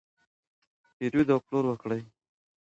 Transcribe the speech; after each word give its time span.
پیرود 0.97 1.27
او 1.33 1.39
پلور 1.45 1.65
وکړئ. 1.67 2.01